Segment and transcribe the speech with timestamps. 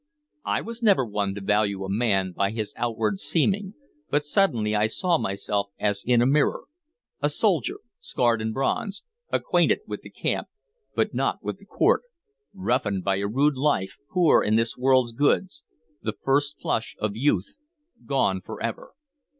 [0.47, 3.75] I was never one to value a man by his outward seeming,
[4.09, 6.63] but suddenly I saw myself as in a mirror,
[7.21, 10.47] a soldier, scarred and bronzed, acquainted with the camp,
[10.95, 12.01] but not with the court,
[12.51, 15.63] roughened by a rude life, poor in this world's goods,
[16.01, 17.59] the first flush of youth
[18.03, 18.93] gone forever.